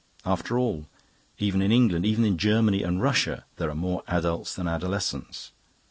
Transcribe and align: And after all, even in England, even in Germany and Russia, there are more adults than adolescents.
And 0.25 0.31
after 0.33 0.57
all, 0.57 0.87
even 1.37 1.61
in 1.61 1.71
England, 1.71 2.07
even 2.07 2.25
in 2.25 2.39
Germany 2.39 2.81
and 2.81 2.99
Russia, 3.03 3.45
there 3.57 3.69
are 3.69 3.75
more 3.75 4.01
adults 4.07 4.55
than 4.55 4.67
adolescents. 4.67 5.51